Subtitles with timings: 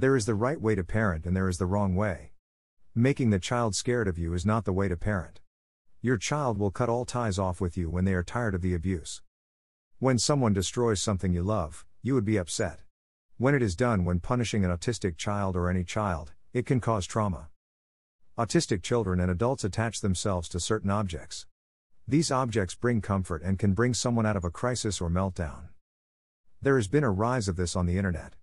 [0.00, 2.30] There is the right way to parent and there is the wrong way.
[2.94, 5.40] Making the child scared of you is not the way to parent.
[6.00, 8.74] Your child will cut all ties off with you when they are tired of the
[8.74, 9.22] abuse.
[9.98, 12.82] When someone destroys something you love, you would be upset.
[13.38, 17.04] When it is done when punishing an autistic child or any child, it can cause
[17.04, 17.48] trauma.
[18.38, 21.46] Autistic children and adults attach themselves to certain objects.
[22.06, 25.70] These objects bring comfort and can bring someone out of a crisis or meltdown.
[26.62, 28.34] There has been a rise of this on the internet.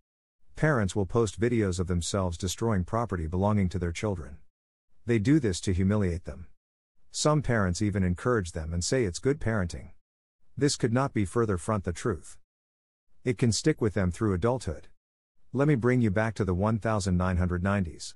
[0.56, 4.38] Parents will post videos of themselves destroying property belonging to their children.
[5.06, 6.48] They do this to humiliate them.
[7.12, 9.90] Some parents even encourage them and say it's good parenting.
[10.56, 12.38] This could not be further front the truth.
[13.26, 14.88] It can stick with them through adulthood.
[15.52, 18.14] Let me bring you back to the 1990s.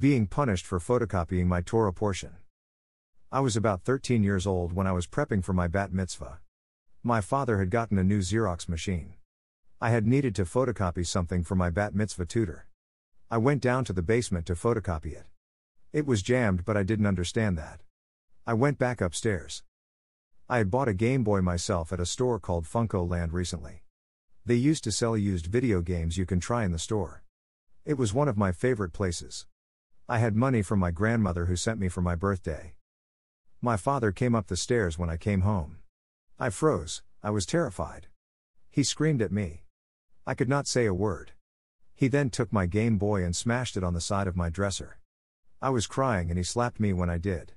[0.00, 2.36] Being punished for photocopying my Torah portion.
[3.30, 6.40] I was about 13 years old when I was prepping for my bat mitzvah.
[7.02, 9.14] My father had gotten a new Xerox machine.
[9.82, 12.68] I had needed to photocopy something for my bat mitzvah tutor.
[13.28, 15.26] I went down to the basement to photocopy it.
[15.92, 17.80] It was jammed, but I didn't understand that.
[18.46, 19.64] I went back upstairs.
[20.48, 23.82] I had bought a Game Boy myself at a store called FuncoLand recently.
[24.46, 27.24] They used to sell used video games you can try in the store.
[27.84, 29.46] It was one of my favorite places.
[30.08, 32.74] I had money from my grandmother who sent me for my birthday.
[33.60, 35.78] My father came up the stairs when I came home.
[36.38, 38.06] I froze, I was terrified.
[38.70, 39.64] He screamed at me.
[40.24, 41.32] I could not say a word.
[41.94, 44.98] He then took my Game Boy and smashed it on the side of my dresser.
[45.60, 47.54] I was crying and he slapped me when I did.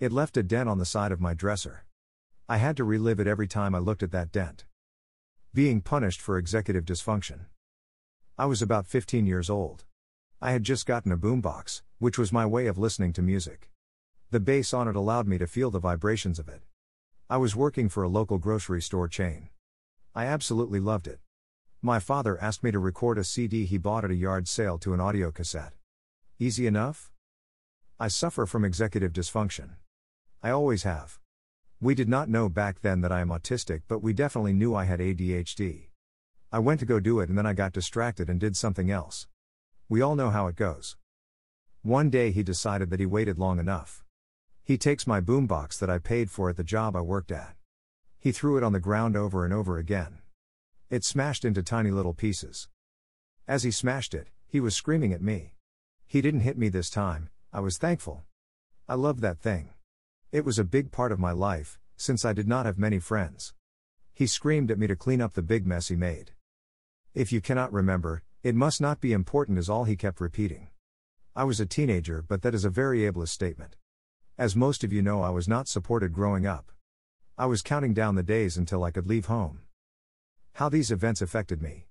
[0.00, 1.84] It left a dent on the side of my dresser.
[2.48, 4.64] I had to relive it every time I looked at that dent.
[5.54, 7.46] Being punished for executive dysfunction.
[8.36, 9.84] I was about 15 years old.
[10.40, 13.70] I had just gotten a boombox, which was my way of listening to music.
[14.30, 16.62] The bass on it allowed me to feel the vibrations of it.
[17.30, 19.48] I was working for a local grocery store chain.
[20.14, 21.20] I absolutely loved it.
[21.80, 24.94] My father asked me to record a CD he bought at a yard sale to
[24.94, 25.74] an audio cassette.
[26.40, 27.12] Easy enough?
[28.00, 29.76] I suffer from executive dysfunction.
[30.42, 31.20] I always have.
[31.80, 34.86] We did not know back then that I am autistic, but we definitely knew I
[34.86, 35.90] had ADHD.
[36.50, 39.28] I went to go do it and then I got distracted and did something else.
[39.88, 40.96] We all know how it goes.
[41.82, 44.02] One day he decided that he waited long enough.
[44.64, 47.54] He takes my boombox that I paid for at the job I worked at.
[48.18, 50.18] He threw it on the ground over and over again.
[50.90, 52.68] It smashed into tiny little pieces.
[53.46, 55.52] As he smashed it, he was screaming at me.
[56.06, 58.24] He didn't hit me this time, I was thankful.
[58.88, 59.68] I loved that thing.
[60.32, 63.52] It was a big part of my life, since I did not have many friends.
[64.14, 66.32] He screamed at me to clean up the big mess he made.
[67.12, 70.68] If you cannot remember, it must not be important, is all he kept repeating.
[71.36, 73.76] I was a teenager, but that is a very ableist statement.
[74.38, 76.72] As most of you know, I was not supported growing up.
[77.36, 79.60] I was counting down the days until I could leave home.
[80.58, 81.86] How these events affected me.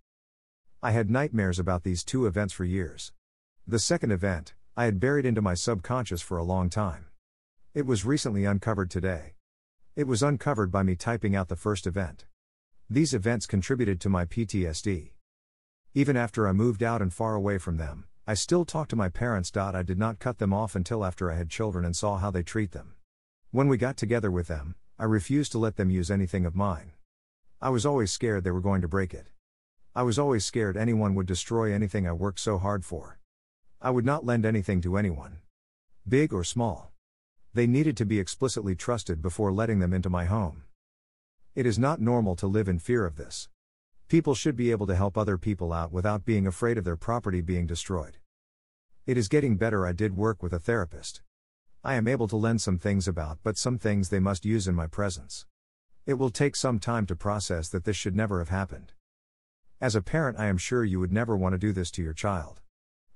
[0.84, 3.14] I had nightmares about these two events for years.
[3.66, 7.06] The second event, I had buried into my subconscious for a long time.
[7.74, 9.36] It was recently uncovered today.
[9.96, 12.26] It was uncovered by me typing out the first event.
[12.90, 15.12] These events contributed to my PTSD.
[15.94, 19.08] Even after I moved out and far away from them, I still talk to my
[19.08, 19.50] parents.
[19.56, 22.44] I did not cut them off until after I had children and saw how they
[22.44, 22.96] treat them.
[23.52, 26.92] When we got together with them, I refused to let them use anything of mine.
[27.60, 29.30] I was always scared they were going to break it.
[29.96, 33.18] I was always scared anyone would destroy anything I worked so hard for.
[33.82, 35.40] I would not lend anything to anyone.
[36.08, 36.92] Big or small.
[37.56, 40.66] They needed to be explicitly trusted before letting them into my home.
[41.56, 43.50] It is not normal to live in fear of this.
[44.08, 47.42] People should be able to help other people out without being afraid of their property
[47.42, 48.18] being destroyed.
[49.08, 49.88] It is getting better.
[49.88, 51.24] I did work with a therapist.
[51.84, 54.76] I am able to lend some things about, but some things they must use in
[54.76, 55.48] my presence.
[56.08, 58.94] It will take some time to process that this should never have happened.
[59.82, 62.14] As a parent, I am sure you would never want to do this to your
[62.14, 62.62] child.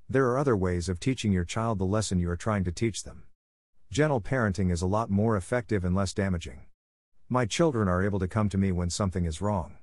[0.10, 3.04] There are other ways of teaching your child the lesson you are trying to teach
[3.04, 3.24] them.
[3.90, 6.66] Gentle parenting is a lot more effective and less damaging.
[7.30, 9.78] My children are able to come to me when something is wrong.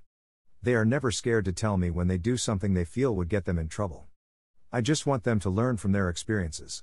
[0.62, 3.46] They are never scared to tell me when they do something they feel would get
[3.46, 4.06] them in trouble.
[4.70, 6.82] I just want them to learn from their experiences.